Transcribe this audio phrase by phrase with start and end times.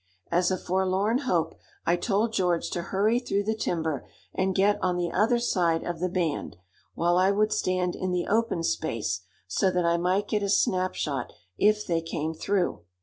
[0.31, 1.53] As a forlorn hope
[1.85, 5.99] I told George to hurry through the timber and get on the other side of
[5.99, 6.57] the band,
[6.95, 10.95] while I would stand in the open space, so that I might get a snap
[10.95, 12.81] shot if they came through.